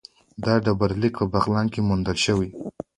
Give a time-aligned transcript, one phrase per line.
[0.45, 2.49] دا ډبرلیک په بغلان کې موندل شوی